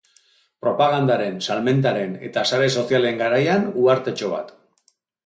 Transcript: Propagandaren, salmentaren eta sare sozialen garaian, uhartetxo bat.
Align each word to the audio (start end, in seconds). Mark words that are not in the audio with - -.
Propagandaren, 0.65 1.35
salmentaren 1.47 2.15
eta 2.29 2.45
sare 2.53 2.71
sozialen 2.77 3.21
garaian, 3.21 3.69
uhartetxo 3.83 4.31
bat. 4.33 4.51